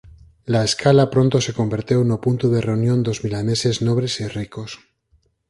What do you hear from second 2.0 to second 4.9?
no punto de reunión dos milaneses nobres e ricos.